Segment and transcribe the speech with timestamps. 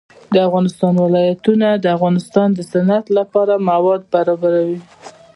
[0.33, 4.79] د افغانستان ولايتونه د افغانستان د صنعت لپاره مواد برابروي.